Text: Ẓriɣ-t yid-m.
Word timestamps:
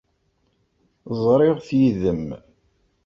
Ẓriɣ-t 1.23 1.69
yid-m. 1.79 2.27